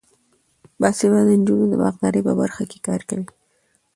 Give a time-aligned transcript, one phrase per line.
[0.79, 3.27] باسواده نجونې د باغدارۍ په برخه کې کار کوي.